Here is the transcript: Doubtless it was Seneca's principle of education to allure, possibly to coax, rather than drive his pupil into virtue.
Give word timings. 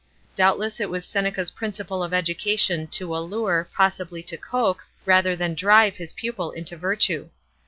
Doubtless 0.33 0.79
it 0.79 0.89
was 0.89 1.05
Seneca's 1.05 1.51
principle 1.51 2.01
of 2.01 2.11
education 2.11 2.87
to 2.87 3.15
allure, 3.15 3.69
possibly 3.75 4.23
to 4.23 4.35
coax, 4.35 4.95
rather 5.05 5.35
than 5.35 5.53
drive 5.53 5.97
his 5.97 6.11
pupil 6.11 6.49
into 6.53 6.75
virtue. 6.75 7.29